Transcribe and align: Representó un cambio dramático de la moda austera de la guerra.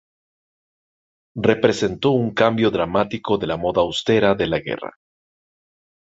Representó 1.35 2.09
un 2.09 2.33
cambio 2.33 2.71
dramático 2.71 3.37
de 3.37 3.45
la 3.45 3.57
moda 3.57 3.81
austera 3.81 4.33
de 4.33 4.47
la 4.47 4.59
guerra. 4.59 4.97